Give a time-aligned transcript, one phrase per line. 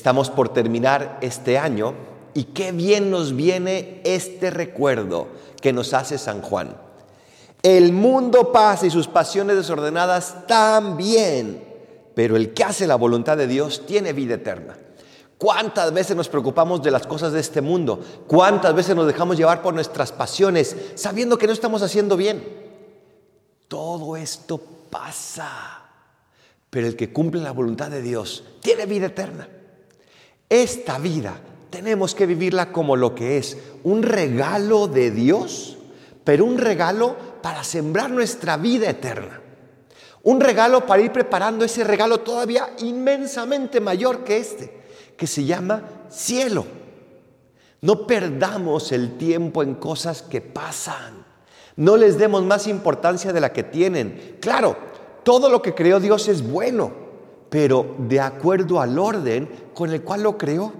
[0.00, 1.92] Estamos por terminar este año
[2.32, 5.28] y qué bien nos viene este recuerdo
[5.60, 6.74] que nos hace San Juan.
[7.62, 11.62] El mundo pasa y sus pasiones desordenadas también,
[12.14, 14.74] pero el que hace la voluntad de Dios tiene vida eterna.
[15.36, 18.00] ¿Cuántas veces nos preocupamos de las cosas de este mundo?
[18.26, 22.42] ¿Cuántas veces nos dejamos llevar por nuestras pasiones sabiendo que no estamos haciendo bien?
[23.68, 24.58] Todo esto
[24.88, 25.82] pasa,
[26.70, 29.46] pero el que cumple la voluntad de Dios tiene vida eterna.
[30.50, 35.78] Esta vida tenemos que vivirla como lo que es, un regalo de Dios,
[36.24, 39.40] pero un regalo para sembrar nuestra vida eterna.
[40.24, 44.80] Un regalo para ir preparando ese regalo todavía inmensamente mayor que este,
[45.16, 46.66] que se llama cielo.
[47.80, 51.24] No perdamos el tiempo en cosas que pasan.
[51.76, 54.36] No les demos más importancia de la que tienen.
[54.40, 54.76] Claro,
[55.22, 57.09] todo lo que creó Dios es bueno,
[57.50, 60.72] pero de acuerdo al orden con el cual lo creó.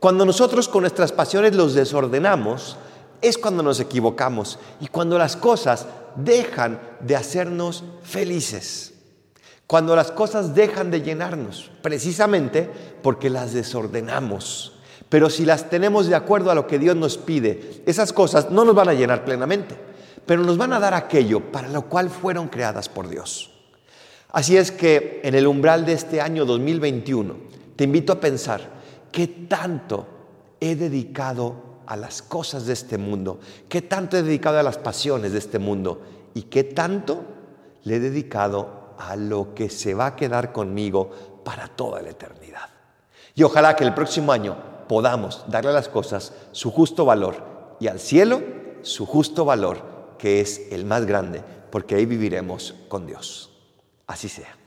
[0.00, 2.76] Cuando nosotros con nuestras pasiones los desordenamos,
[3.20, 5.86] es cuando nos equivocamos y cuando las cosas
[6.16, 8.94] dejan de hacernos felices.
[9.66, 12.70] Cuando las cosas dejan de llenarnos, precisamente
[13.02, 14.78] porque las desordenamos.
[15.08, 18.64] Pero si las tenemos de acuerdo a lo que Dios nos pide, esas cosas no
[18.64, 19.76] nos van a llenar plenamente,
[20.24, 23.55] pero nos van a dar aquello para lo cual fueron creadas por Dios.
[24.30, 27.34] Así es que en el umbral de este año 2021,
[27.76, 28.60] te invito a pensar
[29.12, 30.06] qué tanto
[30.60, 33.38] he dedicado a las cosas de este mundo,
[33.68, 36.02] qué tanto he dedicado a las pasiones de este mundo
[36.34, 37.24] y qué tanto
[37.84, 41.10] le he dedicado a lo que se va a quedar conmigo
[41.44, 42.68] para toda la eternidad.
[43.34, 44.56] Y ojalá que el próximo año
[44.88, 48.42] podamos darle a las cosas su justo valor y al cielo
[48.82, 53.55] su justo valor, que es el más grande, porque ahí viviremos con Dios.
[54.06, 54.65] Así sea.